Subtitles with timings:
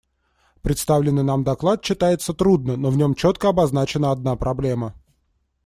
[0.63, 4.95] Представленный нам доклад читается трудно, но в нем четко обозначена одна проблема.